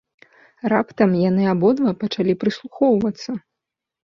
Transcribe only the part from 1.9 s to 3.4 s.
пачалі прыслухоўвацца.